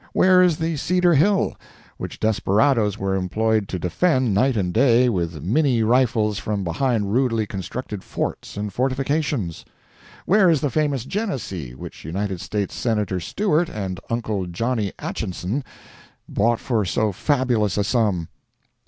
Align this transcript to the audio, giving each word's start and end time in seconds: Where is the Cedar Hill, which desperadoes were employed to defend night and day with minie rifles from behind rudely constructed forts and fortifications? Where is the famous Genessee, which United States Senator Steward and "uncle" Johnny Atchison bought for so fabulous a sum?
Where 0.13 0.41
is 0.41 0.57
the 0.57 0.77
Cedar 0.77 1.13
Hill, 1.13 1.55
which 1.97 2.19
desperadoes 2.19 2.97
were 2.97 3.13
employed 3.13 3.67
to 3.67 3.77
defend 3.77 4.33
night 4.33 4.57
and 4.57 4.73
day 4.73 5.09
with 5.09 5.43
minie 5.43 5.83
rifles 5.83 6.39
from 6.39 6.63
behind 6.63 7.13
rudely 7.13 7.45
constructed 7.45 8.03
forts 8.03 8.57
and 8.57 8.73
fortifications? 8.73 9.63
Where 10.25 10.49
is 10.49 10.59
the 10.61 10.71
famous 10.71 11.05
Genessee, 11.05 11.75
which 11.75 12.03
United 12.03 12.41
States 12.41 12.73
Senator 12.73 13.19
Steward 13.19 13.69
and 13.69 13.99
"uncle" 14.09 14.47
Johnny 14.47 14.91
Atchison 14.97 15.63
bought 16.27 16.59
for 16.59 16.83
so 16.83 17.11
fabulous 17.11 17.77
a 17.77 17.83
sum? 17.83 18.27